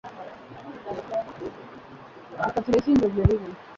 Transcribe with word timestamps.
Reka 2.41 2.59
tureke 2.63 2.89
ngo 2.93 3.05
ibyo 3.07 3.23
bibe. 3.29 3.49